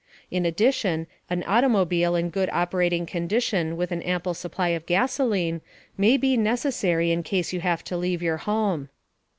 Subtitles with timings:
[0.31, 5.61] In addition, an automobile in good operating condition with an ample supply of gasoline
[5.95, 8.89] may be necessary in case you have to leave your home.